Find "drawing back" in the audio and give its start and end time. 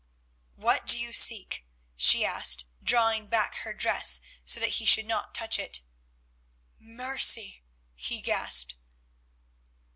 2.81-3.57